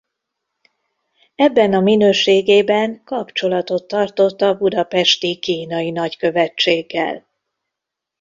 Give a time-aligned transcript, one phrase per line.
[1.35, 7.25] Ebben a minőségében kapcsolatot tartott a budapesti kínai nagykövetséggel.